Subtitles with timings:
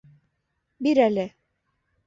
[0.87, 1.27] Бир әле!..